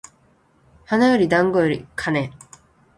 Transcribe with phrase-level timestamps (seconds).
[0.85, 2.33] 花より団子より金